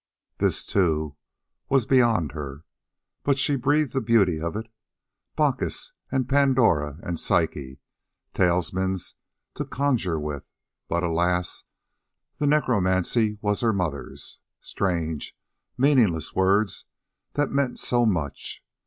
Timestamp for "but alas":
10.87-11.65